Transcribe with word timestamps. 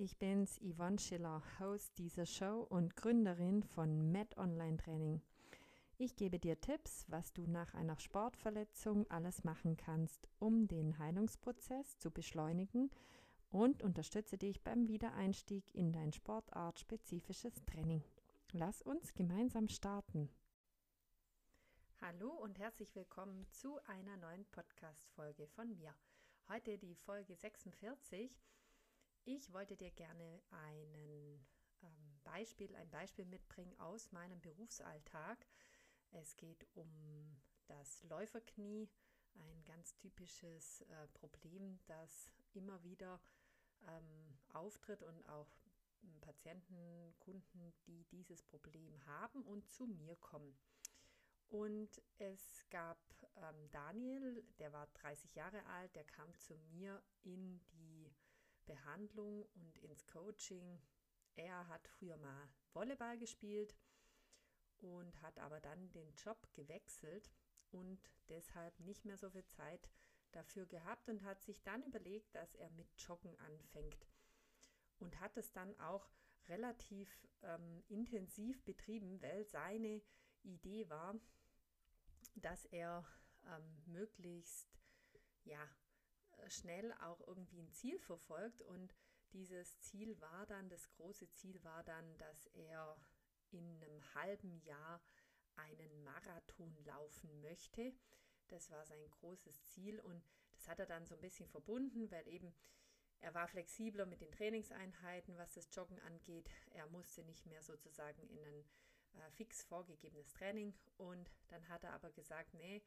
ich 0.00 0.16
bin's, 0.16 0.58
Yvonne 0.62 0.98
Schiller, 0.98 1.42
Host 1.58 1.98
dieser 1.98 2.24
Show 2.24 2.66
und 2.70 2.96
Gründerin 2.96 3.62
von 3.62 4.10
Med 4.10 4.34
Online 4.38 4.78
Training. 4.78 5.20
Ich 5.98 6.16
gebe 6.16 6.38
dir 6.38 6.58
Tipps, 6.58 7.04
was 7.08 7.34
du 7.34 7.46
nach 7.46 7.74
einer 7.74 7.98
Sportverletzung 7.98 9.06
alles 9.10 9.44
machen 9.44 9.76
kannst, 9.76 10.26
um 10.38 10.66
den 10.66 10.98
Heilungsprozess 10.98 11.98
zu 11.98 12.10
beschleunigen 12.10 12.90
und 13.50 13.82
unterstütze 13.82 14.38
dich 14.38 14.62
beim 14.64 14.88
Wiedereinstieg 14.88 15.64
in 15.74 15.92
dein 15.92 16.14
sportartspezifisches 16.14 17.62
Training. 17.66 18.02
Lass 18.52 18.80
uns 18.80 19.12
gemeinsam 19.12 19.68
starten. 19.68 20.30
Hallo 22.00 22.30
und 22.30 22.58
herzlich 22.58 22.94
willkommen 22.94 23.46
zu 23.50 23.78
einer 23.84 24.16
neuen 24.16 24.46
Podcast-Folge 24.46 25.46
von 25.48 25.76
mir. 25.76 25.94
Heute 26.48 26.78
die 26.78 26.94
Folge 26.94 27.36
46 27.36 28.40
ich 29.24 29.52
wollte 29.52 29.76
dir 29.76 29.90
gerne 29.90 30.42
einen 30.50 31.46
ähm, 31.82 32.20
Beispiel, 32.24 32.74
ein 32.76 32.90
Beispiel 32.90 33.24
mitbringen 33.24 33.78
aus 33.78 34.12
meinem 34.12 34.40
Berufsalltag. 34.40 35.46
Es 36.12 36.36
geht 36.36 36.66
um 36.74 37.40
das 37.66 38.02
Läuferknie, 38.04 38.88
ein 39.34 39.64
ganz 39.64 39.94
typisches 39.94 40.82
äh, 40.82 41.08
Problem, 41.14 41.78
das 41.86 42.32
immer 42.52 42.82
wieder 42.82 43.20
ähm, 43.86 44.38
auftritt 44.52 45.02
und 45.02 45.28
auch 45.28 45.48
Patienten, 46.20 47.14
Kunden, 47.18 47.74
die 47.86 48.04
dieses 48.06 48.42
Problem 48.42 49.04
haben 49.06 49.42
und 49.42 49.68
zu 49.68 49.86
mir 49.86 50.16
kommen. 50.16 50.58
Und 51.48 52.00
es 52.18 52.64
gab 52.70 52.98
ähm, 53.36 53.70
Daniel, 53.70 54.44
der 54.58 54.72
war 54.72 54.86
30 54.94 55.34
Jahre 55.34 55.64
alt, 55.66 55.94
der 55.96 56.04
kam 56.04 56.32
zu 56.36 56.56
mir 56.70 57.02
in 57.22 57.60
die 57.72 58.10
Behandlung 58.70 59.44
und 59.54 59.78
ins 59.78 60.06
Coaching. 60.06 60.80
Er 61.34 61.66
hat 61.66 61.88
früher 61.88 62.16
mal 62.18 62.48
Volleyball 62.72 63.18
gespielt 63.18 63.74
und 64.78 65.20
hat 65.22 65.40
aber 65.40 65.60
dann 65.60 65.90
den 65.90 66.14
Job 66.14 66.48
gewechselt 66.52 67.32
und 67.72 67.98
deshalb 68.28 68.78
nicht 68.78 69.04
mehr 69.04 69.16
so 69.16 69.28
viel 69.28 69.44
Zeit 69.46 69.90
dafür 70.30 70.66
gehabt 70.66 71.08
und 71.08 71.24
hat 71.24 71.42
sich 71.42 71.64
dann 71.64 71.82
überlegt, 71.82 72.32
dass 72.36 72.54
er 72.54 72.70
mit 72.70 72.88
Joggen 72.96 73.36
anfängt 73.40 74.06
und 75.00 75.18
hat 75.18 75.36
es 75.36 75.50
dann 75.50 75.76
auch 75.80 76.08
relativ 76.46 77.26
ähm, 77.42 77.82
intensiv 77.88 78.64
betrieben, 78.64 79.20
weil 79.20 79.44
seine 79.46 80.00
Idee 80.44 80.88
war, 80.88 81.18
dass 82.36 82.66
er 82.66 83.04
ähm, 83.46 83.82
möglichst 83.86 84.78
ja 85.42 85.68
schnell 86.48 86.92
auch 87.00 87.20
irgendwie 87.26 87.60
ein 87.60 87.72
Ziel 87.72 87.98
verfolgt 87.98 88.62
und 88.62 88.94
dieses 89.32 89.78
Ziel 89.80 90.20
war 90.20 90.46
dann, 90.46 90.68
das 90.68 90.88
große 90.90 91.30
Ziel 91.30 91.62
war 91.62 91.84
dann, 91.84 92.16
dass 92.18 92.46
er 92.46 92.96
in 93.50 93.82
einem 93.82 94.14
halben 94.14 94.58
Jahr 94.62 95.00
einen 95.56 96.02
Marathon 96.02 96.76
laufen 96.84 97.40
möchte. 97.40 97.92
Das 98.48 98.70
war 98.70 98.84
sein 98.86 99.08
großes 99.10 99.64
Ziel 99.66 100.00
und 100.00 100.24
das 100.52 100.68
hat 100.68 100.80
er 100.80 100.86
dann 100.86 101.06
so 101.06 101.14
ein 101.14 101.20
bisschen 101.20 101.48
verbunden, 101.48 102.10
weil 102.10 102.26
eben 102.28 102.54
er 103.20 103.34
war 103.34 103.48
flexibler 103.48 104.06
mit 104.06 104.20
den 104.20 104.32
Trainingseinheiten, 104.32 105.36
was 105.36 105.54
das 105.54 105.68
Joggen 105.74 106.00
angeht. 106.00 106.48
Er 106.70 106.86
musste 106.86 107.22
nicht 107.24 107.46
mehr 107.46 107.62
sozusagen 107.62 108.26
in 108.28 108.44
ein 108.44 108.64
äh, 109.14 109.30
fix 109.32 109.62
vorgegebenes 109.64 110.32
Training 110.32 110.74
und 110.96 111.30
dann 111.48 111.68
hat 111.68 111.84
er 111.84 111.92
aber 111.92 112.10
gesagt, 112.10 112.54
nee, 112.54 112.82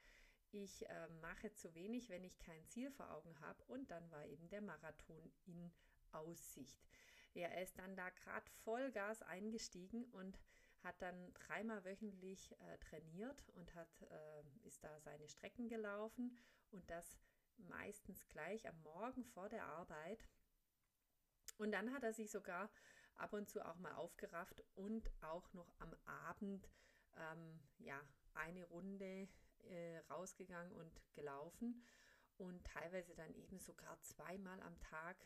ich 0.53 0.87
äh, 0.87 1.07
mache 1.21 1.51
zu 1.53 1.73
wenig, 1.73 2.09
wenn 2.09 2.23
ich 2.23 2.39
kein 2.39 2.65
Ziel 2.67 2.91
vor 2.91 3.11
Augen 3.11 3.39
habe. 3.41 3.63
Und 3.65 3.89
dann 3.91 4.09
war 4.11 4.25
eben 4.27 4.47
der 4.49 4.61
Marathon 4.61 5.31
in 5.45 5.71
Aussicht. 6.11 6.87
Ja, 7.33 7.47
er 7.47 7.63
ist 7.63 7.77
dann 7.79 7.95
da 7.95 8.09
gerade 8.09 8.49
Vollgas 8.63 9.23
eingestiegen 9.23 10.05
und 10.11 10.39
hat 10.83 11.01
dann 11.01 11.33
dreimal 11.33 11.83
wöchentlich 11.85 12.51
äh, 12.59 12.77
trainiert 12.77 13.49
und 13.55 13.73
hat, 13.73 14.01
äh, 14.01 14.67
ist 14.67 14.83
da 14.83 14.99
seine 14.99 15.27
Strecken 15.27 15.67
gelaufen 15.69 16.37
und 16.71 16.87
das 16.89 17.17
meistens 17.57 18.27
gleich 18.27 18.67
am 18.67 18.79
Morgen 18.83 19.23
vor 19.23 19.49
der 19.49 19.65
Arbeit. 19.65 20.27
Und 21.57 21.71
dann 21.71 21.93
hat 21.93 22.03
er 22.03 22.13
sich 22.13 22.29
sogar 22.29 22.69
ab 23.15 23.33
und 23.33 23.49
zu 23.49 23.65
auch 23.65 23.77
mal 23.77 23.93
aufgerafft 23.95 24.63
und 24.75 25.09
auch 25.21 25.51
noch 25.53 25.73
am 25.79 25.93
Abend 26.05 26.69
ähm, 27.17 27.59
ja 27.77 27.99
eine 28.33 28.65
Runde 28.65 29.27
äh, 29.65 29.99
rausgegangen 30.09 30.73
und 30.73 31.01
gelaufen. 31.13 31.83
Und 32.37 32.63
teilweise 32.65 33.15
dann 33.15 33.33
eben 33.35 33.59
sogar 33.59 33.99
zweimal 34.01 34.59
am 34.61 34.79
Tag 34.79 35.17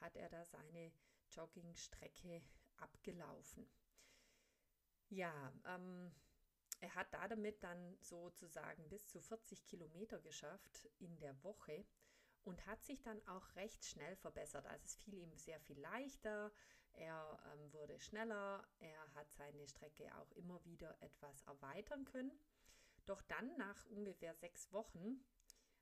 hat 0.00 0.16
er 0.16 0.28
da 0.28 0.44
seine 0.44 0.92
Joggingstrecke 1.30 2.42
abgelaufen. 2.76 3.68
Ja, 5.08 5.52
ähm, 5.66 6.12
er 6.80 6.94
hat 6.94 7.12
da 7.12 7.28
damit 7.28 7.62
dann 7.62 7.96
sozusagen 8.00 8.88
bis 8.88 9.08
zu 9.08 9.20
40 9.20 9.64
Kilometer 9.64 10.20
geschafft 10.20 10.88
in 10.98 11.16
der 11.18 11.42
Woche 11.44 11.84
und 12.44 12.66
hat 12.66 12.82
sich 12.82 13.02
dann 13.02 13.26
auch 13.26 13.54
recht 13.56 13.84
schnell 13.84 14.16
verbessert. 14.16 14.66
Also 14.66 14.84
es 14.84 14.96
fiel 14.96 15.18
ihm 15.18 15.36
sehr 15.36 15.60
viel 15.60 15.78
leichter, 15.80 16.52
er 16.92 17.38
ähm, 17.52 17.72
wurde 17.72 17.98
schneller, 17.98 18.66
er 18.78 19.14
hat 19.14 19.32
seine 19.32 19.66
Strecke 19.66 20.14
auch 20.16 20.30
immer 20.32 20.64
wieder 20.64 20.96
etwas 21.02 21.42
erweitern 21.42 22.04
können. 22.04 22.32
Doch 23.06 23.22
dann, 23.22 23.56
nach 23.56 23.84
ungefähr 23.86 24.34
sechs 24.34 24.72
Wochen, 24.72 25.24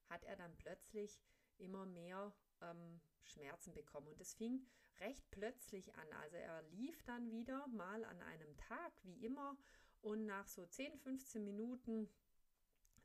hat 0.08 0.24
er 0.24 0.36
dann 0.36 0.56
plötzlich 0.56 1.20
immer 1.58 1.86
mehr 1.86 2.34
ähm, 2.60 3.00
Schmerzen 3.22 3.74
bekommen. 3.74 4.08
Und 4.08 4.20
es 4.20 4.34
fing 4.34 4.66
recht 5.00 5.30
plötzlich 5.30 5.94
an. 5.94 6.12
Also 6.20 6.36
er 6.36 6.62
lief 6.62 7.02
dann 7.04 7.30
wieder 7.30 7.66
mal 7.68 8.04
an 8.04 8.20
einem 8.22 8.56
Tag, 8.56 8.92
wie 9.02 9.24
immer, 9.24 9.56
und 10.00 10.26
nach 10.26 10.48
so 10.48 10.66
10, 10.66 10.98
15 10.98 11.44
Minuten 11.44 12.08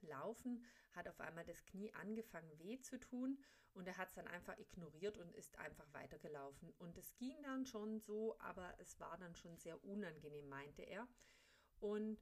Laufen 0.01 0.65
hat 0.91 1.07
auf 1.07 1.19
einmal 1.19 1.45
das 1.45 1.63
Knie 1.65 1.93
angefangen 1.93 2.57
weh 2.59 2.79
zu 2.79 2.99
tun 2.99 3.39
und 3.73 3.87
er 3.87 3.97
hat 3.97 4.09
es 4.09 4.15
dann 4.15 4.27
einfach 4.27 4.57
ignoriert 4.57 5.17
und 5.17 5.33
ist 5.35 5.57
einfach 5.59 5.85
weitergelaufen. 5.93 6.71
Und 6.79 6.97
es 6.97 7.15
ging 7.17 7.35
dann 7.43 7.65
schon 7.65 7.99
so, 7.99 8.35
aber 8.39 8.73
es 8.79 8.99
war 8.99 9.17
dann 9.19 9.35
schon 9.35 9.57
sehr 9.57 9.83
unangenehm, 9.83 10.49
meinte 10.49 10.81
er. 10.81 11.07
Und 11.79 12.19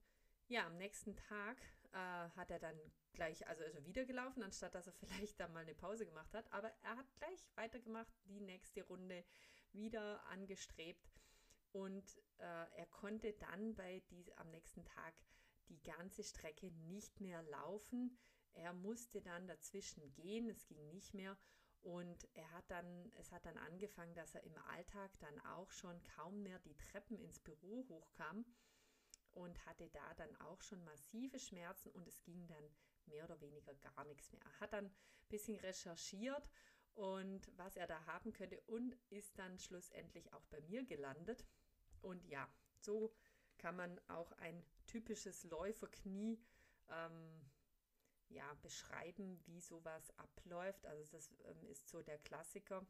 ja, 0.48 0.68
am 0.68 0.78
nächsten 0.78 1.16
Tag 1.16 1.58
äh, 1.96 2.30
hat 2.36 2.52
er 2.52 2.60
dann 2.60 2.78
gleich, 3.14 3.48
also 3.48 3.64
ist 3.64 3.76
er 3.76 3.86
wieder 3.86 4.06
gelaufen, 4.06 4.44
anstatt 4.44 4.76
dass 4.76 4.88
er 4.88 4.94
vielleicht 5.00 5.40
da 5.40 5.48
mal 5.48 5.62
eine 5.62 5.74
Pause 5.74 6.06
gemacht 6.06 6.34
hat. 6.34 6.52
Aber 6.52 6.72
er 6.84 6.98
hat 6.98 7.16
gleich 7.16 7.50
weitergemacht, 7.56 8.14
die 8.26 8.42
nächste 8.42 8.84
Runde 8.84 9.24
wieder 9.72 10.24
angestrebt. 10.28 11.10
Und 11.72 12.18
äh, 12.38 12.44
er 12.44 12.86
konnte 12.92 13.34
dann 13.34 13.76
bei 13.76 14.02
dies, 14.10 14.30
am 14.34 14.50
nächsten 14.52 14.86
Tag 14.86 15.14
die 15.70 15.82
ganze 15.82 16.24
Strecke 16.24 16.72
nicht 16.72 17.20
mehr 17.22 17.42
laufen. 17.44 18.18
Er 18.54 18.74
musste 18.74 19.22
dann 19.22 19.48
dazwischen 19.48 20.14
gehen, 20.14 20.50
es 20.50 20.68
ging 20.68 20.88
nicht 20.90 21.14
mehr. 21.14 21.38
Und 21.82 22.28
er 22.34 22.50
hat 22.52 22.70
dann, 22.70 23.12
es 23.20 23.32
hat 23.32 23.46
dann 23.46 23.58
angefangen, 23.58 24.16
dass 24.16 24.36
er 24.36 24.44
im 24.44 24.58
Alltag 24.70 25.12
dann 25.20 25.40
auch 25.46 25.72
schon 25.72 26.02
kaum 26.04 26.42
mehr 26.42 26.60
die 26.60 26.76
Treppen 26.78 27.20
ins 27.20 27.40
Büro 27.40 27.86
hochkam 27.90 28.46
und 29.36 29.66
hatte 29.66 29.90
da 29.90 30.14
dann 30.16 30.36
auch 30.42 30.62
schon 30.62 30.84
massive 30.84 31.40
Schmerzen 31.40 31.92
und 31.92 32.08
es 32.08 32.24
ging 32.24 32.48
dann 32.48 32.70
mehr 33.06 33.26
oder 33.26 33.40
weniger 33.42 33.74
gar 33.76 34.04
nichts 34.06 34.32
mehr. 34.32 34.42
Er 34.42 34.60
hat 34.62 34.74
dann 34.74 34.86
ein 34.86 34.96
bisschen 35.30 35.60
recherchiert 35.60 36.50
und 36.94 37.52
was 37.58 37.76
er 37.76 37.88
da 37.88 38.06
haben 38.06 38.34
könnte 38.34 38.60
und 38.62 38.96
ist 39.10 39.38
dann 39.38 39.60
schlussendlich 39.60 40.34
auch 40.34 40.46
bei 40.46 40.62
mir 40.62 40.84
gelandet. 40.86 41.46
Und 42.02 42.26
ja, 42.26 42.50
so 42.80 43.14
kann 43.58 43.76
man 43.76 44.00
auch 44.08 44.32
ein 44.34 44.64
typisches 44.88 45.44
Läuferknie 45.44 46.40
ähm, 46.90 47.52
ja, 48.30 48.54
beschreiben, 48.62 49.40
wie 49.46 49.60
sowas 49.60 50.12
abläuft. 50.18 50.86
Also 50.86 51.12
das 51.12 51.34
ähm, 51.46 51.66
ist 51.68 51.88
so 51.88 52.02
der 52.02 52.18
Klassiker. 52.20 52.86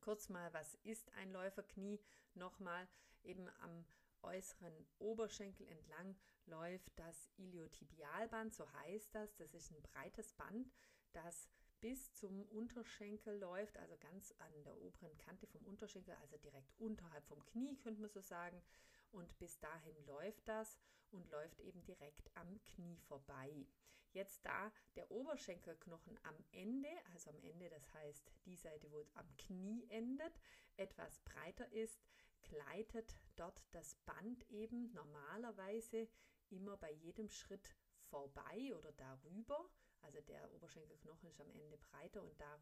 Kurz 0.00 0.28
mal, 0.28 0.52
was 0.54 0.74
ist 0.76 1.12
ein 1.14 1.32
Läuferknie? 1.32 2.00
Nochmal 2.34 2.88
eben 3.22 3.48
am 3.60 3.84
äußeren 4.22 4.86
Oberschenkel 4.98 5.66
entlang 5.68 6.16
läuft 6.46 6.98
das 6.98 7.30
Iliotibialband, 7.36 8.54
so 8.54 8.70
heißt 8.72 9.14
das. 9.14 9.34
Das 9.36 9.54
ist 9.54 9.70
ein 9.70 9.82
breites 9.82 10.32
Band, 10.32 10.70
das 11.12 11.48
bis 11.80 12.12
zum 12.12 12.42
Unterschenkel 12.48 13.38
läuft, 13.38 13.78
also 13.78 13.96
ganz 13.98 14.34
an 14.38 14.64
der 14.64 14.76
oberen 14.76 15.16
Kante 15.18 15.46
vom 15.46 15.62
Unterschenkel, 15.66 16.14
also 16.20 16.36
direkt 16.38 16.72
unterhalb 16.78 17.24
vom 17.26 17.44
Knie, 17.46 17.76
könnte 17.76 18.00
man 18.00 18.10
so 18.10 18.20
sagen. 18.20 18.62
Und 19.10 19.38
bis 19.38 19.58
dahin 19.60 20.06
läuft 20.06 20.48
das 20.48 20.78
und 21.10 21.30
läuft 21.30 21.60
eben 21.60 21.82
direkt 21.84 22.30
am 22.34 22.60
Knie 22.64 22.96
vorbei. 22.96 23.66
Jetzt 24.12 24.44
da 24.44 24.72
der 24.96 25.10
Oberschenkelknochen 25.10 26.18
am 26.24 26.36
Ende, 26.50 26.88
also 27.12 27.30
am 27.30 27.38
Ende, 27.40 27.68
das 27.68 27.92
heißt 27.94 28.32
die 28.46 28.56
Seite, 28.56 28.90
wo 28.90 28.98
es 28.98 29.14
am 29.14 29.36
Knie 29.36 29.86
endet, 29.90 30.40
etwas 30.76 31.20
breiter 31.20 31.70
ist, 31.72 32.02
gleitet 32.48 33.16
dort 33.36 33.62
das 33.72 33.94
Band 34.06 34.48
eben 34.50 34.92
normalerweise 34.92 36.08
immer 36.50 36.76
bei 36.76 36.92
jedem 36.92 37.28
Schritt 37.28 37.76
vorbei 38.10 38.74
oder 38.76 38.92
darüber. 38.92 39.68
Also 40.00 40.20
der 40.22 40.52
Oberschenkelknochen 40.54 41.28
ist 41.28 41.40
am 41.40 41.50
Ende 41.50 41.76
breiter 41.76 42.22
und 42.22 42.40
da, 42.40 42.60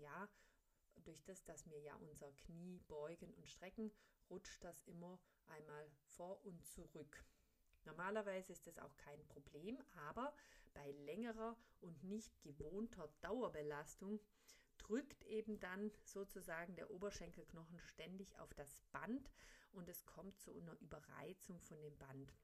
ja, 0.00 0.28
durch 1.04 1.24
das, 1.24 1.44
dass 1.44 1.68
wir 1.70 1.80
ja 1.80 1.94
unser 1.96 2.30
Knie 2.32 2.80
beugen 2.88 3.32
und 3.34 3.48
strecken, 3.48 3.92
rutscht 4.30 4.62
das 4.64 4.82
immer 4.84 5.18
einmal 5.46 5.90
vor 6.04 6.44
und 6.44 6.64
zurück. 6.64 7.24
Normalerweise 7.84 8.52
ist 8.52 8.66
das 8.66 8.78
auch 8.78 8.96
kein 8.96 9.24
Problem, 9.26 9.82
aber 10.08 10.34
bei 10.72 10.90
längerer 10.92 11.56
und 11.80 12.02
nicht 12.02 12.40
gewohnter 12.42 13.08
Dauerbelastung 13.20 14.20
drückt 14.84 15.24
eben 15.24 15.58
dann 15.60 15.90
sozusagen 16.04 16.76
der 16.76 16.90
Oberschenkelknochen 16.90 17.78
ständig 17.80 18.38
auf 18.38 18.52
das 18.54 18.80
Band 18.92 19.30
und 19.72 19.88
es 19.88 20.04
kommt 20.06 20.38
zu 20.40 20.52
einer 20.52 20.78
Überreizung 20.80 21.60
von 21.60 21.80
dem 21.80 21.96
Band. 21.98 22.34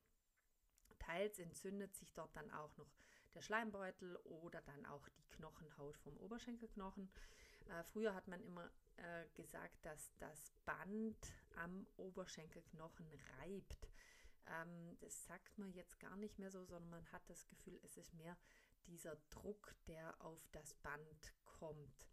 Teils 0.98 1.38
entzündet 1.38 1.94
sich 1.94 2.12
dort 2.12 2.34
dann 2.36 2.50
auch 2.50 2.76
noch 2.76 2.90
der 3.34 3.42
Schleimbeutel 3.42 4.16
oder 4.24 4.60
dann 4.62 4.86
auch 4.86 5.08
die 5.08 5.28
Knochenhaut 5.36 5.96
vom 5.98 6.16
Oberschenkelknochen. 6.18 7.10
Äh, 7.68 7.84
früher 7.84 8.14
hat 8.14 8.28
man 8.28 8.42
immer 8.42 8.70
äh, 8.96 9.26
gesagt, 9.34 9.84
dass 9.84 10.14
das 10.18 10.52
Band 10.64 11.32
am 11.56 11.86
Oberschenkelknochen 11.96 13.06
reibt. 13.38 13.88
Ähm, 14.46 14.96
das 15.00 15.24
sagt 15.24 15.58
man 15.58 15.72
jetzt 15.72 15.98
gar 16.00 16.16
nicht 16.16 16.38
mehr 16.38 16.50
so, 16.50 16.64
sondern 16.64 16.90
man 16.90 17.12
hat 17.12 17.22
das 17.28 17.46
Gefühl, 17.46 17.78
es 17.82 17.96
ist 17.96 18.12
mehr 18.14 18.36
dieser 18.86 19.16
Druck, 19.30 19.74
der 19.86 20.14
auf 20.20 20.48
das 20.52 20.74
Band 20.74 21.34
kommt. 21.44 22.09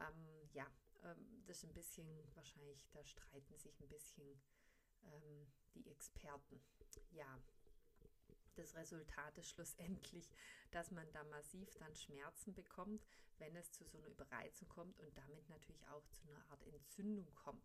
Ähm, 0.00 0.48
ja, 0.52 0.66
ähm, 1.04 1.42
das 1.46 1.58
ist 1.58 1.64
ein 1.64 1.74
bisschen 1.74 2.06
wahrscheinlich, 2.34 2.88
da 2.92 3.04
streiten 3.04 3.56
sich 3.56 3.80
ein 3.80 3.88
bisschen 3.88 4.40
ähm, 5.04 5.46
die 5.74 5.88
Experten. 5.88 6.60
Ja, 7.10 7.40
das 8.54 8.74
Resultat 8.74 9.38
ist 9.38 9.50
schlussendlich, 9.50 10.28
dass 10.72 10.90
man 10.90 11.10
da 11.12 11.22
massiv 11.24 11.74
dann 11.76 11.94
Schmerzen 11.94 12.54
bekommt, 12.54 13.06
wenn 13.38 13.54
es 13.56 13.70
zu 13.72 13.84
so 13.84 13.98
einer 13.98 14.08
Überreizung 14.08 14.68
kommt 14.68 14.98
und 15.00 15.16
damit 15.16 15.48
natürlich 15.48 15.86
auch 15.88 16.06
zu 16.08 16.28
einer 16.28 16.44
Art 16.50 16.62
Entzündung 16.64 17.32
kommt. 17.34 17.64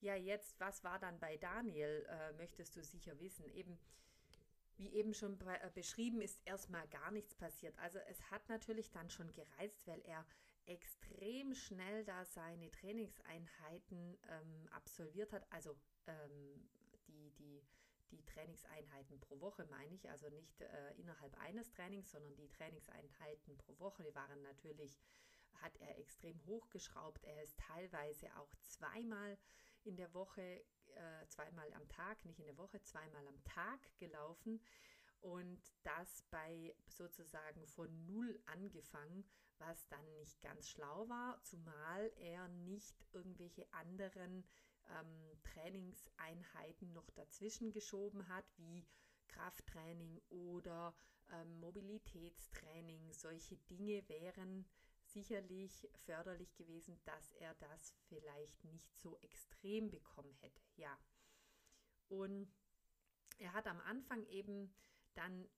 Ja, 0.00 0.16
jetzt, 0.16 0.58
was 0.58 0.82
war 0.82 0.98
dann 0.98 1.20
bei 1.20 1.36
Daniel, 1.36 2.06
äh, 2.08 2.32
möchtest 2.32 2.74
du 2.74 2.82
sicher 2.82 3.20
wissen. 3.20 3.48
Eben, 3.50 3.78
wie 4.76 4.92
eben 4.94 5.14
schon 5.14 5.38
äh, 5.42 5.70
beschrieben, 5.72 6.20
ist 6.20 6.40
erstmal 6.44 6.88
gar 6.88 7.10
nichts 7.12 7.34
passiert. 7.34 7.78
Also 7.78 7.98
es 8.08 8.30
hat 8.30 8.48
natürlich 8.48 8.90
dann 8.90 9.10
schon 9.10 9.32
gereizt, 9.32 9.86
weil 9.86 10.00
er 10.00 10.26
extrem 10.66 11.54
schnell 11.54 12.04
da 12.04 12.24
seine 12.24 12.70
Trainingseinheiten 12.70 14.18
ähm, 14.28 14.68
absolviert 14.70 15.32
hat. 15.32 15.44
Also 15.50 15.76
ähm, 16.06 16.68
die, 17.08 17.30
die, 17.32 17.62
die 18.10 18.24
Trainingseinheiten 18.24 19.20
pro 19.20 19.40
Woche 19.40 19.64
meine 19.66 19.94
ich, 19.94 20.08
also 20.08 20.28
nicht 20.30 20.60
äh, 20.60 20.94
innerhalb 20.96 21.36
eines 21.38 21.70
Trainings, 21.70 22.10
sondern 22.10 22.34
die 22.36 22.48
Trainingseinheiten 22.48 23.56
pro 23.58 23.78
Woche, 23.78 24.04
die 24.04 24.14
waren 24.14 24.42
natürlich, 24.42 25.00
hat 25.54 25.76
er 25.78 25.98
extrem 25.98 26.44
hochgeschraubt. 26.46 27.24
Er 27.24 27.42
ist 27.42 27.58
teilweise 27.58 28.34
auch 28.36 28.54
zweimal 28.62 29.38
in 29.84 29.96
der 29.96 30.12
Woche, 30.14 30.64
äh, 30.94 31.26
zweimal 31.28 31.72
am 31.74 31.88
Tag, 31.88 32.24
nicht 32.24 32.38
in 32.38 32.46
der 32.46 32.56
Woche, 32.56 32.80
zweimal 32.82 33.26
am 33.26 33.42
Tag 33.44 33.80
gelaufen. 33.98 34.60
Und 35.22 35.60
das 35.84 36.22
bei 36.30 36.74
sozusagen 36.88 37.66
von 37.68 38.06
Null 38.06 38.40
angefangen, 38.46 39.24
was 39.58 39.88
dann 39.88 40.14
nicht 40.14 40.42
ganz 40.42 40.68
schlau 40.68 41.08
war, 41.08 41.40
zumal 41.44 42.12
er 42.16 42.48
nicht 42.48 43.06
irgendwelche 43.12 43.72
anderen 43.72 44.44
ähm, 44.90 45.40
Trainingseinheiten 45.44 46.92
noch 46.92 47.08
dazwischen 47.10 47.72
geschoben 47.72 48.26
hat, 48.28 48.44
wie 48.56 48.84
Krafttraining 49.28 50.20
oder 50.28 50.92
ähm, 51.30 51.60
Mobilitätstraining. 51.60 53.12
Solche 53.12 53.56
Dinge 53.56 54.06
wären 54.08 54.66
sicherlich 55.04 55.88
förderlich 56.04 56.54
gewesen, 56.56 56.98
dass 57.04 57.32
er 57.32 57.54
das 57.54 57.94
vielleicht 58.08 58.64
nicht 58.64 58.98
so 58.98 59.18
extrem 59.20 59.90
bekommen 59.90 60.34
hätte. 60.40 60.62
Ja. 60.76 60.98
Und 62.08 62.52
er 63.38 63.52
hat 63.52 63.66
am 63.66 63.80
Anfang 63.80 64.24
eben 64.26 64.74
dann 65.14 65.48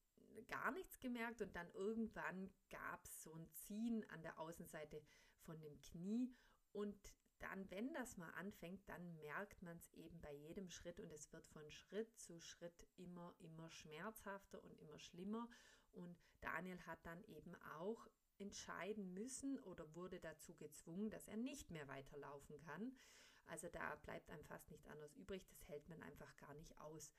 gar 0.48 0.72
nichts 0.72 1.00
gemerkt 1.00 1.40
und 1.42 1.54
dann 1.54 1.70
irgendwann 1.72 2.50
gab 2.70 3.04
es 3.04 3.22
so 3.22 3.32
ein 3.32 3.48
Ziehen 3.52 4.04
an 4.10 4.22
der 4.22 4.38
Außenseite 4.38 5.02
von 5.42 5.60
dem 5.60 5.78
Knie 5.80 6.34
und 6.72 6.96
dann, 7.38 7.70
wenn 7.70 7.92
das 7.92 8.16
mal 8.16 8.30
anfängt, 8.30 8.88
dann 8.88 9.14
merkt 9.16 9.62
man 9.62 9.76
es 9.76 9.90
eben 9.92 10.18
bei 10.20 10.32
jedem 10.32 10.70
Schritt 10.70 10.98
und 10.98 11.12
es 11.12 11.32
wird 11.32 11.46
von 11.46 11.70
Schritt 11.70 12.16
zu 12.18 12.40
Schritt 12.40 12.86
immer, 12.96 13.34
immer 13.38 13.70
schmerzhafter 13.70 14.62
und 14.64 14.78
immer 14.78 14.98
schlimmer. 14.98 15.48
Und 15.92 16.16
Daniel 16.40 16.80
hat 16.86 17.04
dann 17.04 17.22
eben 17.24 17.54
auch 17.78 18.08
entscheiden 18.38 19.12
müssen 19.12 19.58
oder 19.60 19.94
wurde 19.94 20.20
dazu 20.20 20.54
gezwungen, 20.54 21.10
dass 21.10 21.28
er 21.28 21.36
nicht 21.36 21.70
mehr 21.70 21.86
weiterlaufen 21.86 22.58
kann. 22.60 22.96
Also 23.46 23.68
da 23.68 23.96
bleibt 23.96 24.30
einem 24.30 24.44
fast 24.44 24.70
nicht 24.70 24.88
anders 24.88 25.14
übrig, 25.14 25.46
das 25.46 25.68
hält 25.68 25.88
man 25.88 26.02
einfach 26.02 26.34
gar 26.38 26.54
nicht 26.54 26.76
aus. 26.78 27.12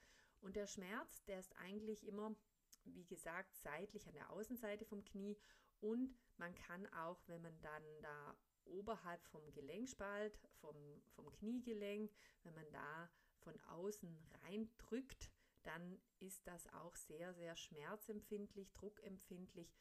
Und 0.45 0.55
der 0.55 0.67
Schmerz, 0.67 1.23
der 1.23 1.39
ist 1.39 1.55
eigentlich 1.57 2.05
immer, 2.05 2.35
wie 2.83 3.05
gesagt, 3.05 3.55
seitlich 3.55 4.07
an 4.07 4.13
der 4.13 4.29
Außenseite 4.29 4.85
vom 4.85 5.03
Knie 5.03 5.35
und 5.81 6.15
man 6.37 6.53
kann 6.53 6.85
auch, 6.93 7.19
wenn 7.25 7.41
man 7.41 7.59
dann 7.61 7.83
da 8.01 8.37
oberhalb 8.65 9.25
vom 9.25 9.51
Gelenkspalt, 9.53 10.37
vom, 10.61 10.75
vom 11.15 11.31
Kniegelenk, 11.31 12.11
wenn 12.43 12.53
man 12.53 12.71
da 12.71 13.09
von 13.39 13.59
außen 13.61 14.15
reindrückt, 14.43 15.31
dann 15.63 15.99
ist 16.19 16.45
das 16.45 16.67
auch 16.73 16.95
sehr, 16.95 17.33
sehr 17.33 17.55
schmerzempfindlich, 17.55 18.71
druckempfindlich 18.73 19.75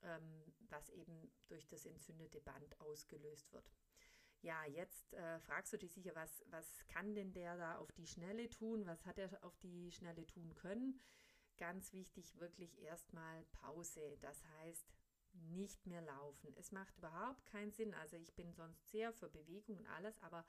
ähm, 0.00 0.54
was 0.70 0.88
eben 0.88 1.30
durch 1.48 1.68
das 1.68 1.84
entzündete 1.84 2.40
Band 2.40 2.80
ausgelöst 2.80 3.52
wird. 3.52 3.70
Ja, 4.42 4.64
jetzt 4.64 5.12
äh, 5.12 5.38
fragst 5.40 5.72
du 5.72 5.76
dich 5.76 5.92
sicher, 5.92 6.14
was, 6.14 6.44
was 6.48 6.86
kann 6.88 7.14
denn 7.14 7.32
der 7.32 7.56
da 7.56 7.76
auf 7.76 7.92
die 7.92 8.06
Schnelle 8.06 8.48
tun? 8.48 8.86
Was 8.86 9.04
hat 9.04 9.18
er 9.18 9.44
auf 9.44 9.58
die 9.58 9.92
Schnelle 9.92 10.26
tun 10.26 10.54
können? 10.54 10.98
Ganz 11.58 11.92
wichtig, 11.92 12.38
wirklich 12.38 12.80
erstmal 12.80 13.44
Pause. 13.52 14.16
Das 14.20 14.42
heißt, 14.60 14.88
nicht 15.32 15.86
mehr 15.86 16.00
laufen. 16.02 16.54
Es 16.56 16.72
macht 16.72 16.96
überhaupt 16.96 17.44
keinen 17.46 17.70
Sinn. 17.70 17.92
Also 17.94 18.16
ich 18.16 18.34
bin 18.34 18.52
sonst 18.54 18.90
sehr 18.90 19.12
für 19.12 19.28
Bewegung 19.28 19.76
und 19.76 19.86
alles, 19.86 20.18
aber 20.22 20.44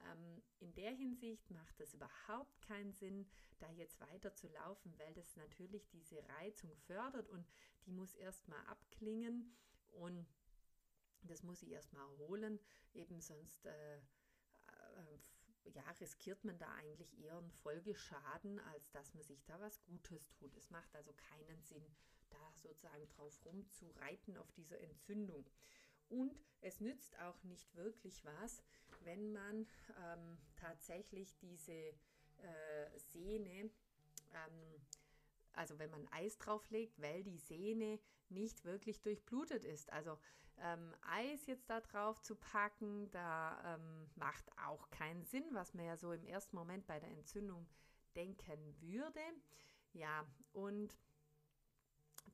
ähm, 0.00 0.42
in 0.58 0.74
der 0.74 0.90
Hinsicht 0.92 1.50
macht 1.50 1.80
es 1.80 1.94
überhaupt 1.94 2.60
keinen 2.62 2.92
Sinn, 2.92 3.30
da 3.58 3.70
jetzt 3.70 4.00
weiter 4.00 4.34
zu 4.34 4.48
laufen, 4.48 4.96
weil 4.98 5.14
das 5.14 5.36
natürlich 5.36 5.88
diese 5.88 6.22
Reizung 6.40 6.74
fördert 6.76 7.28
und 7.28 7.46
die 7.86 7.92
muss 7.92 8.14
erstmal 8.14 8.64
abklingen 8.66 9.56
und 9.92 10.26
das 11.22 11.42
muss 11.42 11.62
ich 11.62 11.70
erstmal 11.70 12.08
erholen, 12.10 12.58
eben 12.94 13.20
sonst 13.20 13.66
äh, 13.66 13.96
äh, 13.96 14.00
ja, 15.74 15.90
riskiert 16.00 16.44
man 16.44 16.58
da 16.58 16.72
eigentlich 16.74 17.18
eher 17.20 17.36
einen 17.36 17.50
Folgeschaden, 17.50 18.58
als 18.60 18.90
dass 18.90 19.12
man 19.14 19.24
sich 19.24 19.44
da 19.44 19.60
was 19.60 19.82
Gutes 19.82 20.30
tut. 20.30 20.56
Es 20.56 20.70
macht 20.70 20.94
also 20.94 21.12
keinen 21.12 21.62
Sinn, 21.62 21.84
da 22.30 22.52
sozusagen 22.62 23.08
drauf 23.08 23.44
rumzureiten 23.44 24.36
auf 24.36 24.50
dieser 24.52 24.80
Entzündung. 24.80 25.44
Und 26.08 26.40
es 26.60 26.80
nützt 26.80 27.18
auch 27.18 27.42
nicht 27.44 27.74
wirklich 27.74 28.24
was, 28.24 28.62
wenn 29.00 29.32
man 29.32 29.66
ähm, 30.02 30.38
tatsächlich 30.56 31.36
diese 31.38 31.72
äh, 31.72 32.98
Sehne, 32.98 33.70
ähm, 34.32 34.80
also 35.58 35.78
wenn 35.78 35.90
man 35.90 36.06
Eis 36.12 36.38
drauflegt, 36.38 37.00
weil 37.00 37.22
die 37.22 37.38
Sehne 37.38 37.98
nicht 38.28 38.64
wirklich 38.64 39.00
durchblutet 39.00 39.64
ist. 39.64 39.92
Also 39.92 40.18
ähm, 40.58 40.94
Eis 41.02 41.46
jetzt 41.46 41.68
da 41.68 41.80
drauf 41.80 42.22
zu 42.22 42.36
packen, 42.36 43.10
da 43.10 43.74
ähm, 43.74 44.08
macht 44.14 44.44
auch 44.66 44.88
keinen 44.90 45.24
Sinn, 45.24 45.44
was 45.52 45.74
man 45.74 45.86
ja 45.86 45.96
so 45.96 46.12
im 46.12 46.24
ersten 46.24 46.56
Moment 46.56 46.86
bei 46.86 47.00
der 47.00 47.10
Entzündung 47.10 47.66
denken 48.14 48.74
würde. 48.80 49.20
Ja, 49.92 50.24
und 50.52 50.96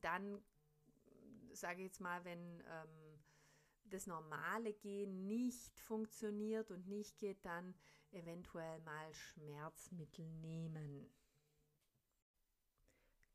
dann 0.01 0.41
sage 1.51 1.81
ich 1.81 1.87
jetzt 1.87 2.01
mal, 2.01 2.23
wenn 2.25 2.61
ähm, 2.67 3.19
das 3.85 4.07
normale 4.07 4.73
Gehen 4.73 5.27
nicht 5.27 5.79
funktioniert 5.79 6.71
und 6.71 6.87
nicht 6.87 7.17
geht, 7.17 7.43
dann 7.45 7.73
eventuell 8.11 8.79
mal 8.81 9.13
Schmerzmittel 9.13 10.25
nehmen. 10.41 11.09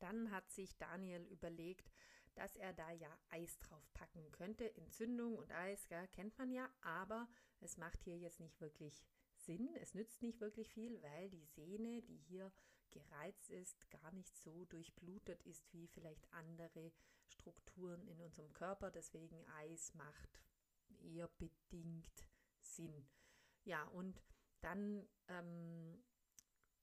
Dann 0.01 0.31
hat 0.31 0.49
sich 0.51 0.77
Daniel 0.77 1.23
überlegt, 1.27 1.91
dass 2.35 2.55
er 2.55 2.73
da 2.73 2.91
ja 2.91 3.19
Eis 3.29 3.59
drauf 3.59 3.87
packen 3.93 4.31
könnte. 4.31 4.73
Entzündung 4.75 5.37
und 5.37 5.51
Eis, 5.51 5.87
ja, 5.89 6.07
kennt 6.07 6.37
man 6.37 6.51
ja, 6.51 6.69
aber 6.81 7.27
es 7.59 7.77
macht 7.77 8.03
hier 8.03 8.17
jetzt 8.17 8.39
nicht 8.39 8.59
wirklich 8.61 9.03
Sinn. 9.33 9.75
Es 9.81 9.93
nützt 9.93 10.21
nicht 10.21 10.39
wirklich 10.39 10.69
viel, 10.69 11.01
weil 11.01 11.29
die 11.29 11.45
Sehne, 11.45 12.01
die 12.03 12.17
hier 12.17 12.51
gereizt 12.91 13.49
ist, 13.49 13.89
gar 13.89 14.11
nicht 14.11 14.35
so 14.37 14.65
durchblutet 14.65 15.41
ist 15.43 15.71
wie 15.73 15.87
vielleicht 15.87 16.31
andere 16.33 16.91
Strukturen 17.27 18.07
in 18.07 18.19
unserem 18.21 18.51
Körper. 18.53 18.91
Deswegen 18.91 19.45
Eis 19.47 19.93
macht 19.93 20.41
eher 20.99 21.29
bedingt 21.37 22.27
Sinn. 22.59 23.07
Ja, 23.63 23.83
und 23.85 24.21
dann, 24.61 25.07
ähm, 25.27 26.03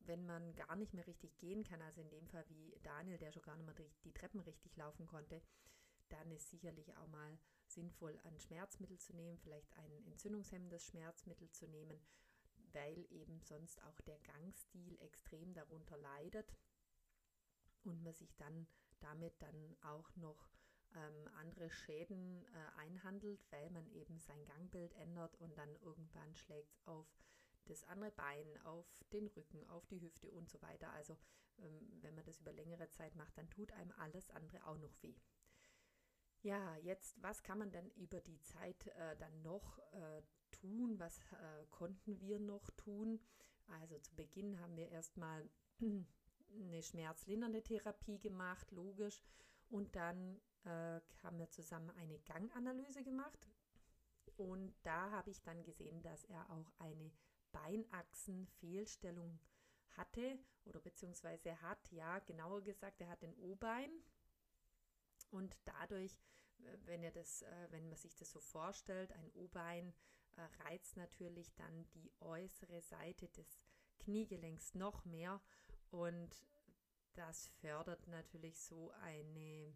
wenn 0.00 0.24
man 0.26 0.54
gar 0.54 0.76
nicht 0.76 0.94
mehr 0.94 1.06
richtig 1.06 1.36
gehen 1.38 1.64
kann, 1.64 1.82
also 1.82 2.00
in 2.00 2.10
dem 2.10 2.26
Fall 2.28 2.44
wie 2.48 2.78
Daniel, 2.82 3.18
der 3.18 3.32
schon 3.32 3.42
gar 3.42 3.56
nicht 3.56 3.66
mehr 3.66 3.88
die 4.04 4.12
Treppen 4.12 4.40
richtig 4.40 4.76
laufen 4.76 5.06
konnte, 5.06 5.42
dann 6.08 6.30
ist 6.30 6.48
sicherlich 6.50 6.96
auch 6.96 7.06
mal 7.08 7.38
sinnvoll, 7.66 8.18
ein 8.24 8.38
Schmerzmittel 8.38 8.98
zu 8.98 9.14
nehmen, 9.14 9.38
vielleicht 9.38 9.72
ein 9.76 10.06
entzündungshemmendes 10.06 10.86
Schmerzmittel 10.86 11.50
zu 11.50 11.66
nehmen, 11.68 12.00
weil 12.72 13.06
eben 13.10 13.40
sonst 13.40 13.82
auch 13.84 14.00
der 14.02 14.18
Gangstil 14.20 14.98
extrem 15.00 15.52
darunter 15.52 15.98
leidet 15.98 16.56
und 17.84 18.02
man 18.02 18.14
sich 18.14 18.34
dann 18.36 18.66
damit 19.00 19.40
dann 19.40 19.76
auch 19.82 20.14
noch 20.16 20.48
ähm, 20.94 21.28
andere 21.34 21.70
Schäden 21.70 22.44
äh, 22.46 22.80
einhandelt, 22.80 23.40
weil 23.50 23.70
man 23.70 23.86
eben 23.90 24.18
sein 24.18 24.44
Gangbild 24.44 24.94
ändert 24.94 25.36
und 25.36 25.56
dann 25.56 25.74
irgendwann 25.76 26.34
schlägt 26.34 26.72
es 26.72 26.86
auf 26.86 27.06
das 27.68 27.84
andere 27.84 28.10
Bein, 28.12 28.58
auf 28.64 28.86
den 29.12 29.26
Rücken, 29.28 29.66
auf 29.68 29.86
die 29.86 30.00
Hüfte 30.00 30.30
und 30.30 30.48
so 30.48 30.60
weiter. 30.62 30.90
Also 30.92 31.16
ähm, 31.58 31.98
wenn 32.02 32.14
man 32.14 32.24
das 32.24 32.40
über 32.40 32.52
längere 32.52 32.88
Zeit 32.90 33.14
macht, 33.16 33.36
dann 33.36 33.50
tut 33.50 33.72
einem 33.72 33.92
alles 33.92 34.30
andere 34.30 34.66
auch 34.66 34.78
noch 34.78 35.02
weh. 35.02 35.16
Ja, 36.42 36.76
jetzt, 36.76 37.20
was 37.20 37.42
kann 37.42 37.58
man 37.58 37.70
denn 37.72 37.90
über 37.96 38.20
die 38.20 38.40
Zeit 38.40 38.86
äh, 38.86 39.16
dann 39.16 39.42
noch 39.42 39.78
äh, 39.92 40.22
tun? 40.52 40.98
Was 40.98 41.18
äh, 41.32 41.66
konnten 41.70 42.20
wir 42.20 42.38
noch 42.38 42.70
tun? 42.70 43.20
Also 43.66 43.98
zu 43.98 44.14
Beginn 44.14 44.60
haben 44.60 44.76
wir 44.76 44.88
erstmal 44.88 45.48
eine 45.80 46.82
schmerzlindernde 46.82 47.62
Therapie 47.62 48.18
gemacht, 48.18 48.70
logisch. 48.70 49.20
Und 49.68 49.94
dann 49.96 50.40
äh, 50.64 51.00
haben 51.22 51.38
wir 51.38 51.50
zusammen 51.50 51.90
eine 51.90 52.18
Ganganalyse 52.20 53.02
gemacht. 53.02 53.48
Und 54.36 54.74
da 54.84 55.10
habe 55.10 55.30
ich 55.30 55.42
dann 55.42 55.64
gesehen, 55.64 56.00
dass 56.02 56.24
er 56.24 56.48
auch 56.50 56.70
eine 56.78 57.10
Beinachsenfehlstellung 57.52 59.38
hatte 59.96 60.38
oder 60.64 60.80
beziehungsweise 60.80 61.60
hat, 61.62 61.90
ja, 61.90 62.18
genauer 62.20 62.62
gesagt, 62.62 63.00
er 63.00 63.08
hat 63.08 63.22
den 63.22 63.34
O-Bein 63.36 63.90
und 65.30 65.56
dadurch, 65.64 66.12
äh, 66.60 66.76
wenn 66.84 67.02
er 67.02 67.10
das, 67.10 67.42
äh, 67.42 67.66
wenn 67.70 67.88
man 67.88 67.98
sich 67.98 68.14
das 68.16 68.30
so 68.30 68.40
vorstellt, 68.40 69.12
ein 69.12 69.30
O-Bein 69.34 69.94
äh, 70.36 70.42
reizt 70.64 70.96
natürlich 70.96 71.54
dann 71.54 71.88
die 71.90 72.10
äußere 72.20 72.80
Seite 72.80 73.28
des 73.28 73.66
Kniegelenks 73.98 74.74
noch 74.74 75.04
mehr 75.04 75.40
und 75.90 76.44
das 77.14 77.48
fördert 77.60 78.06
natürlich 78.06 78.60
so 78.60 78.92
eine 79.00 79.74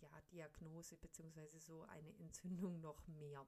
ja, 0.00 0.20
Diagnose 0.30 0.96
bzw. 0.96 1.58
so 1.58 1.82
eine 1.82 2.16
Entzündung 2.18 2.80
noch 2.80 3.04
mehr. 3.08 3.44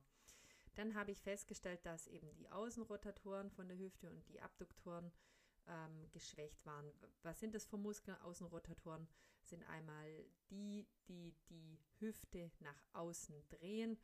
Dann 0.75 0.95
habe 0.95 1.11
ich 1.11 1.21
festgestellt, 1.21 1.85
dass 1.85 2.07
eben 2.07 2.33
die 2.35 2.49
Außenrotatoren 2.51 3.51
von 3.51 3.69
der 3.69 3.79
Hüfte 3.79 4.11
und 4.11 4.29
die 4.29 4.41
Abduktoren 4.41 5.13
ähm, 5.67 6.11
geschwächt 6.13 6.65
waren. 6.65 6.93
Was 7.23 7.41
sind 7.41 7.55
das 7.55 7.67
für 7.67 7.77
Muskeln? 7.77 8.17
Außenrotatoren 8.19 9.09
sind 9.43 9.65
einmal 9.65 10.25
die, 10.51 10.87
die 11.09 11.35
die 11.49 11.79
Hüfte 11.99 12.51
nach 12.61 12.85
außen 12.93 13.35
drehen 13.49 13.99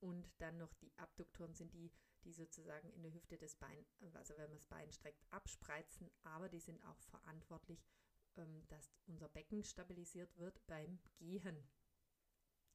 und 0.00 0.28
dann 0.38 0.58
noch 0.58 0.74
die 0.74 0.92
Abduktoren 0.98 1.54
sind 1.54 1.72
die, 1.72 1.92
die 2.24 2.32
sozusagen 2.32 2.90
in 2.90 3.02
der 3.02 3.14
Hüfte 3.14 3.38
das 3.38 3.54
Bein, 3.56 3.86
also 4.14 4.36
wenn 4.36 4.48
man 4.48 4.58
das 4.58 4.66
Bein 4.66 4.90
streckt, 4.90 5.24
abspreizen, 5.30 6.10
aber 6.24 6.48
die 6.48 6.60
sind 6.60 6.82
auch 6.84 7.00
verantwortlich, 7.02 7.84
ähm, 8.36 8.66
dass 8.68 8.92
unser 9.06 9.28
Becken 9.28 9.64
stabilisiert 9.64 10.36
wird 10.38 10.64
beim 10.66 10.98
Gehen. 11.16 11.68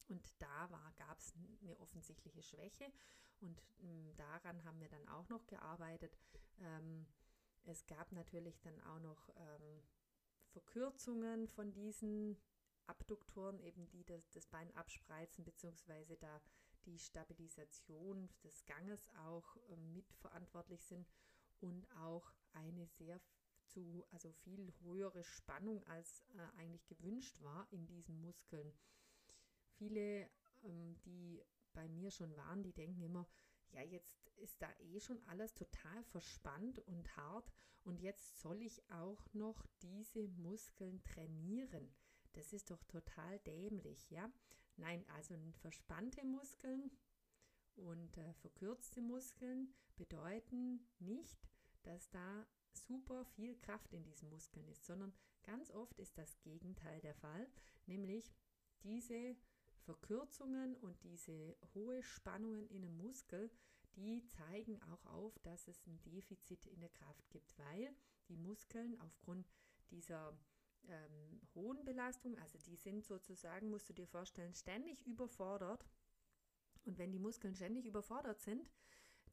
Und 0.08 0.34
da 0.40 0.68
gab 0.96 1.18
es 1.18 1.34
eine 1.60 1.78
offensichtliche 1.80 2.42
Schwäche 2.42 2.90
und 3.40 3.62
ähm, 3.82 4.14
daran 4.16 4.64
haben 4.64 4.80
wir 4.80 4.88
dann 4.88 5.06
auch 5.08 5.28
noch 5.28 5.46
gearbeitet. 5.46 6.16
Ähm, 6.60 7.06
es 7.64 7.86
gab 7.86 8.12
natürlich 8.12 8.60
dann 8.60 8.80
auch 8.82 9.00
noch 9.00 9.28
ähm, 9.36 9.82
Verkürzungen 10.50 11.48
von 11.48 11.72
diesen 11.72 12.36
Abduktoren, 12.86 13.60
eben 13.60 13.88
die 13.90 14.04
das, 14.04 14.30
das 14.30 14.46
Bein 14.46 14.74
abspreizen, 14.74 15.44
beziehungsweise 15.44 16.16
da 16.16 16.40
die 16.86 16.98
Stabilisation 16.98 18.28
des 18.42 18.64
Ganges 18.64 19.08
auch 19.26 19.56
äh, 19.68 19.76
mitverantwortlich 19.76 20.82
sind 20.84 21.06
und 21.60 21.86
auch 21.96 22.32
eine 22.52 22.86
sehr 22.86 23.20
zu, 23.66 24.04
also 24.10 24.32
viel 24.32 24.72
höhere 24.80 25.22
Spannung 25.24 25.84
als 25.84 26.24
äh, 26.34 26.58
eigentlich 26.58 26.86
gewünscht 26.86 27.36
war 27.42 27.66
in 27.70 27.86
diesen 27.86 28.20
Muskeln. 28.20 28.72
Viele, 29.76 30.30
ähm, 30.64 30.96
die 31.04 31.42
bei 31.72 31.88
mir 31.88 32.10
schon 32.10 32.36
waren, 32.36 32.62
die 32.62 32.72
denken 32.72 33.02
immer, 33.02 33.26
ja, 33.70 33.82
jetzt 33.82 34.14
ist 34.36 34.60
da 34.62 34.68
eh 34.80 35.00
schon 35.00 35.20
alles 35.26 35.54
total 35.54 36.02
verspannt 36.04 36.78
und 36.86 37.16
hart 37.16 37.52
und 37.84 38.00
jetzt 38.00 38.40
soll 38.40 38.62
ich 38.62 38.82
auch 38.90 39.32
noch 39.32 39.66
diese 39.82 40.28
Muskeln 40.28 41.02
trainieren. 41.02 41.94
Das 42.32 42.52
ist 42.52 42.70
doch 42.70 42.82
total 42.84 43.38
dämlich, 43.40 44.10
ja? 44.10 44.30
Nein, 44.76 45.04
also 45.08 45.34
verspannte 45.60 46.24
Muskeln 46.24 46.90
und 47.74 48.16
äh, 48.16 48.32
verkürzte 48.34 49.00
Muskeln 49.00 49.74
bedeuten 49.96 50.86
nicht, 50.98 51.48
dass 51.82 52.08
da 52.10 52.46
super 52.72 53.24
viel 53.24 53.56
Kraft 53.56 53.92
in 53.92 54.04
diesen 54.04 54.28
Muskeln 54.28 54.68
ist, 54.68 54.84
sondern 54.84 55.12
ganz 55.42 55.70
oft 55.70 55.98
ist 55.98 56.16
das 56.16 56.40
Gegenteil 56.42 57.00
der 57.00 57.14
Fall, 57.14 57.48
nämlich 57.86 58.32
diese 58.82 59.36
Verkürzungen 59.88 60.76
und 60.76 61.02
diese 61.02 61.56
hohe 61.72 62.02
Spannungen 62.02 62.68
in 62.68 62.84
einem 62.84 62.98
Muskel, 62.98 63.50
die 63.96 64.22
zeigen 64.26 64.78
auch 64.82 65.06
auf, 65.06 65.38
dass 65.38 65.66
es 65.66 65.82
ein 65.86 65.98
Defizit 66.02 66.66
in 66.66 66.80
der 66.80 66.90
Kraft 66.90 67.30
gibt, 67.30 67.58
weil 67.58 67.96
die 68.28 68.36
Muskeln 68.36 69.00
aufgrund 69.00 69.48
dieser 69.90 70.38
ähm, 70.88 71.40
hohen 71.54 71.86
Belastung, 71.86 72.36
also 72.36 72.58
die 72.58 72.76
sind 72.76 73.06
sozusagen, 73.06 73.70
musst 73.70 73.88
du 73.88 73.94
dir 73.94 74.06
vorstellen, 74.06 74.54
ständig 74.54 75.06
überfordert. 75.06 75.86
Und 76.84 76.98
wenn 76.98 77.10
die 77.10 77.18
Muskeln 77.18 77.54
ständig 77.54 77.86
überfordert 77.86 78.42
sind, 78.42 78.70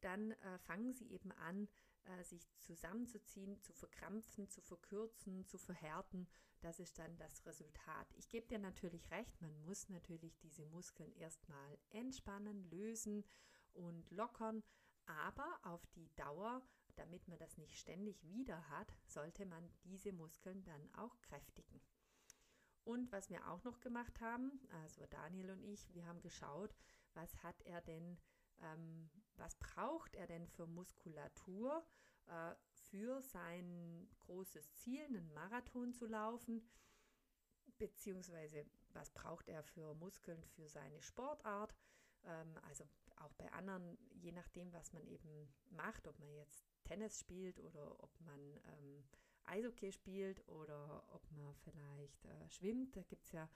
dann 0.00 0.30
äh, 0.30 0.58
fangen 0.60 0.94
sie 0.94 1.10
eben 1.10 1.32
an, 1.32 1.68
äh, 2.06 2.24
sich 2.24 2.48
zusammenzuziehen, 2.60 3.60
zu 3.60 3.72
verkrampfen, 3.72 4.48
zu 4.48 4.60
verkürzen, 4.60 5.46
zu 5.46 5.58
verhärten. 5.58 6.28
Das 6.60 6.80
ist 6.80 6.98
dann 6.98 7.16
das 7.18 7.44
Resultat. 7.46 8.12
Ich 8.14 8.28
gebe 8.28 8.46
dir 8.46 8.58
natürlich 8.58 9.10
recht, 9.10 9.40
man 9.40 9.56
muss 9.64 9.88
natürlich 9.88 10.36
diese 10.38 10.66
Muskeln 10.66 11.12
erstmal 11.16 11.78
entspannen, 11.90 12.68
lösen 12.70 13.24
und 13.72 14.10
lockern, 14.10 14.62
aber 15.06 15.58
auf 15.62 15.86
die 15.88 16.08
Dauer, 16.16 16.62
damit 16.96 17.28
man 17.28 17.38
das 17.38 17.58
nicht 17.58 17.78
ständig 17.78 18.24
wieder 18.24 18.68
hat, 18.68 18.96
sollte 19.06 19.46
man 19.46 19.70
diese 19.84 20.12
Muskeln 20.12 20.64
dann 20.64 20.94
auch 20.94 21.20
kräftigen. 21.20 21.80
Und 22.84 23.10
was 23.12 23.30
wir 23.30 23.48
auch 23.48 23.62
noch 23.64 23.80
gemacht 23.80 24.20
haben, 24.20 24.60
also 24.82 25.04
Daniel 25.06 25.50
und 25.50 25.62
ich, 25.64 25.92
wir 25.94 26.06
haben 26.06 26.20
geschaut, 26.20 26.74
was 27.14 27.42
hat 27.42 27.60
er 27.62 27.80
denn 27.80 28.18
ähm, 28.62 29.10
was 29.36 29.54
braucht 29.56 30.16
er 30.16 30.26
denn 30.26 30.46
für 30.46 30.66
Muskulatur 30.66 31.84
äh, 32.26 32.54
für 32.90 33.20
sein 33.22 34.08
großes 34.20 34.72
Ziel, 34.74 35.04
einen 35.04 35.32
Marathon 35.32 35.92
zu 35.92 36.06
laufen, 36.06 36.68
beziehungsweise 37.78 38.66
was 38.92 39.10
braucht 39.10 39.48
er 39.48 39.62
für 39.62 39.94
Muskeln 39.94 40.42
für 40.42 40.68
seine 40.68 41.02
Sportart. 41.02 41.74
Ähm, 42.24 42.56
also 42.62 42.84
auch 43.16 43.32
bei 43.34 43.52
anderen, 43.52 43.98
je 44.14 44.32
nachdem, 44.32 44.72
was 44.72 44.92
man 44.92 45.06
eben 45.06 45.54
macht, 45.70 46.06
ob 46.06 46.18
man 46.18 46.32
jetzt 46.32 46.64
Tennis 46.84 47.18
spielt 47.18 47.60
oder 47.60 48.02
ob 48.02 48.20
man 48.20 48.40
ähm, 48.64 49.04
Eishockey 49.44 49.92
spielt 49.92 50.46
oder 50.48 51.04
ob 51.12 51.30
man 51.30 51.54
vielleicht 51.54 52.24
äh, 52.24 52.48
schwimmt. 52.48 52.96
Da 52.96 53.02
gibt 53.02 53.24
es 53.26 53.32
ja 53.32 53.48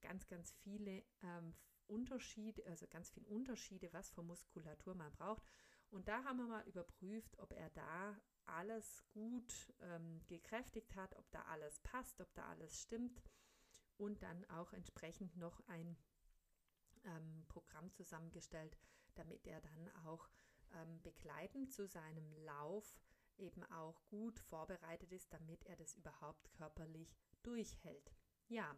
ganz, 0.00 0.26
ganz 0.26 0.52
viele 0.52 1.02
ähm, 1.22 1.54
Unterschiede, 1.88 2.64
also 2.66 2.86
ganz 2.88 3.10
viele 3.10 3.26
Unterschiede, 3.28 3.92
was 3.92 4.10
für 4.10 4.22
Muskulatur 4.22 4.94
man 4.94 5.12
braucht. 5.12 5.42
Und 5.90 6.08
da 6.08 6.24
haben 6.24 6.38
wir 6.38 6.46
mal 6.46 6.66
überprüft, 6.66 7.38
ob 7.38 7.52
er 7.52 7.70
da 7.70 8.20
alles 8.46 9.04
gut 9.10 9.72
ähm, 9.80 10.20
gekräftigt 10.26 10.94
hat, 10.96 11.16
ob 11.16 11.30
da 11.30 11.42
alles 11.42 11.78
passt, 11.80 12.20
ob 12.20 12.34
da 12.34 12.46
alles 12.46 12.80
stimmt 12.80 13.22
und 13.96 14.22
dann 14.22 14.44
auch 14.50 14.72
entsprechend 14.72 15.36
noch 15.36 15.60
ein 15.68 15.96
ähm, 17.04 17.44
Programm 17.48 17.90
zusammengestellt, 17.92 18.76
damit 19.14 19.46
er 19.46 19.60
dann 19.60 19.88
auch 20.04 20.28
ähm, 20.74 21.00
begleitend 21.02 21.72
zu 21.72 21.86
seinem 21.86 22.32
Lauf 22.44 22.98
eben 23.36 23.64
auch 23.64 24.04
gut 24.06 24.38
vorbereitet 24.38 25.12
ist, 25.12 25.32
damit 25.32 25.64
er 25.64 25.76
das 25.76 25.94
überhaupt 25.94 26.52
körperlich 26.52 27.16
durchhält. 27.42 28.12
Ja, 28.48 28.76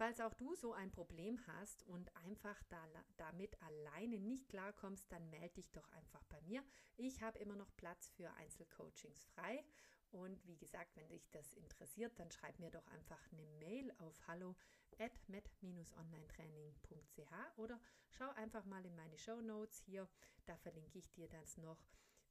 Falls 0.00 0.20
auch 0.22 0.32
du 0.32 0.54
so 0.54 0.72
ein 0.72 0.90
Problem 0.90 1.38
hast 1.46 1.82
und 1.82 2.16
einfach 2.16 2.62
da, 2.70 2.82
damit 3.18 3.60
alleine 3.60 4.18
nicht 4.18 4.48
klarkommst, 4.48 5.12
dann 5.12 5.28
melde 5.28 5.56
dich 5.56 5.70
doch 5.72 5.86
einfach 5.92 6.24
bei 6.30 6.40
mir. 6.40 6.64
Ich 6.96 7.20
habe 7.20 7.38
immer 7.38 7.54
noch 7.54 7.76
Platz 7.76 8.08
für 8.08 8.32
Einzelcoachings 8.36 9.26
frei. 9.26 9.62
Und 10.10 10.42
wie 10.46 10.56
gesagt, 10.56 10.96
wenn 10.96 11.10
dich 11.10 11.30
das 11.32 11.52
interessiert, 11.52 12.18
dann 12.18 12.30
schreib 12.30 12.58
mir 12.60 12.70
doch 12.70 12.86
einfach 12.86 13.20
eine 13.30 13.44
Mail 13.58 13.92
auf 13.98 14.26
hallo 14.26 14.56
at 14.98 15.12
met-onlinetraining.ch 15.28 17.58
oder 17.58 17.78
schau 18.08 18.30
einfach 18.36 18.64
mal 18.64 18.86
in 18.86 18.96
meine 18.96 19.18
Show 19.18 19.42
Notes 19.42 19.80
hier. 19.80 20.08
Da 20.46 20.56
verlinke 20.56 20.98
ich 20.98 21.12
dir 21.12 21.28
das 21.28 21.58
noch, 21.58 21.84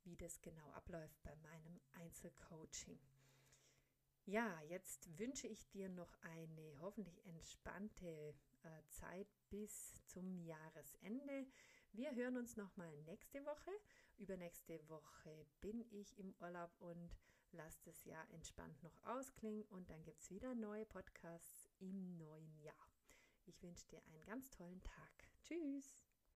wie 0.06 0.16
das 0.16 0.42
genau 0.42 0.72
abläuft 0.72 1.22
bei 1.22 1.36
meinem 1.36 1.80
Einzelcoaching. 1.92 3.00
Ja, 4.30 4.62
jetzt 4.68 5.18
wünsche 5.18 5.48
ich 5.48 5.68
dir 5.72 5.90
noch 5.90 6.16
eine 6.22 6.80
hoffentlich 6.82 7.26
entspannte 7.26 8.36
äh, 8.62 8.84
Zeit 8.90 9.28
bis 9.50 10.06
zum 10.06 10.38
Jahresende. 10.38 11.48
Wir 11.94 12.14
hören 12.14 12.38
uns 12.38 12.56
nochmal 12.56 12.96
nächste 13.08 13.44
Woche. 13.48 13.72
Übernächste 14.18 14.88
Woche 14.88 15.48
bin 15.62 15.84
ich 15.90 16.20
im 16.20 16.36
Urlaub 16.42 16.70
und 16.78 17.10
lasse 17.54 17.82
das 17.86 18.06
Jahr 18.06 18.30
entspannt 18.30 18.84
noch 18.84 19.04
ausklingen 19.04 19.64
und 19.70 19.90
dann 19.90 20.04
gibt 20.04 20.22
es 20.22 20.30
wieder 20.30 20.54
neue 20.54 20.86
Podcasts 20.86 21.68
im 21.80 22.16
neuen 22.20 22.56
Jahr. 22.60 22.88
Ich 23.48 23.64
wünsche 23.64 23.88
dir 23.88 24.04
einen 24.06 24.24
ganz 24.26 24.52
tollen 24.52 24.84
Tag. 24.84 25.26
Tschüss! 25.42 26.09